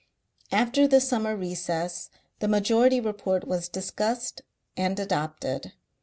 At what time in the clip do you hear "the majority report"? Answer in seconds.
2.39-3.47